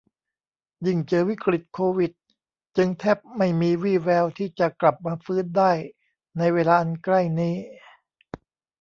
[0.85, 2.11] ยิ่งเจอวิกฤตโควิด
[2.77, 5.71] จึงแทบไม่มีวี่แววที่จะกลับมาฟื้นได้
[6.37, 7.55] ในเวลาอันใกล้นี้